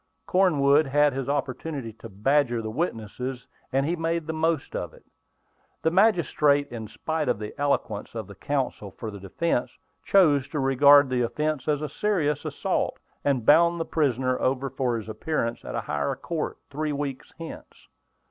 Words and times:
Cornwood 0.25 0.87
had 0.87 1.13
his 1.13 1.29
opportunity 1.29 1.93
to 1.93 2.09
badger 2.09 2.59
the 2.63 2.71
witnesses, 2.71 3.45
and 3.71 3.85
he 3.85 3.95
made 3.95 4.25
the 4.25 4.33
most 4.33 4.75
of 4.75 4.95
it. 4.95 5.05
The 5.83 5.91
magistrate, 5.91 6.67
in 6.71 6.87
spite 6.87 7.29
of 7.29 7.37
the 7.37 7.53
eloquence 7.59 8.15
of 8.15 8.25
the 8.25 8.33
counsel 8.33 8.89
for 8.89 9.11
the 9.11 9.19
defence, 9.19 9.77
chose 10.03 10.47
to 10.47 10.59
regard 10.59 11.07
the 11.11 11.21
offence 11.21 11.67
as 11.67 11.83
a 11.83 11.87
serious 11.87 12.45
assault, 12.45 12.97
and 13.23 13.45
bound 13.45 13.79
the 13.79 13.85
prisoner 13.85 14.39
over 14.39 14.71
for 14.71 14.97
his 14.97 15.07
appearance 15.07 15.63
at 15.63 15.75
a 15.75 15.81
higher 15.81 16.15
court, 16.15 16.57
three 16.71 16.91
weeks 16.91 17.31
hence. 17.37 17.87